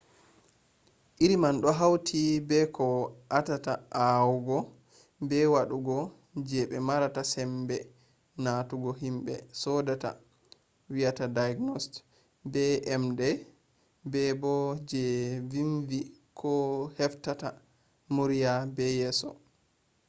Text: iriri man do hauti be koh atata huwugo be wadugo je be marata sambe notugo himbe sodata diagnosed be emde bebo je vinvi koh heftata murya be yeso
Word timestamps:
iriri 1.23 1.35
man 1.43 1.55
do 1.61 1.69
hauti 1.79 2.21
be 2.49 2.59
koh 2.75 2.99
atata 3.37 3.73
huwugo 4.21 4.57
be 5.29 5.39
wadugo 5.53 5.95
je 6.47 6.59
be 6.69 6.77
marata 6.87 7.21
sambe 7.33 7.77
notugo 8.43 8.89
himbe 9.01 9.33
sodata 9.61 10.09
diagnosed 11.37 11.93
be 12.51 12.65
emde 12.93 13.29
bebo 14.11 14.53
je 14.89 15.03
vinvi 15.51 15.99
koh 16.39 16.73
heftata 16.97 17.49
murya 18.15 18.51
be 18.75 18.85
yeso 18.99 19.29